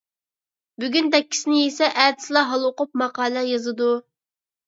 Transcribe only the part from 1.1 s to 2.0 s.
دەككىسىنى يىسە،